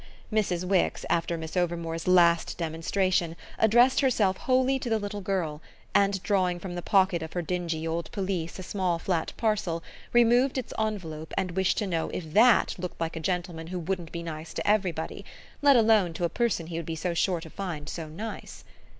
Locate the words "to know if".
11.77-12.33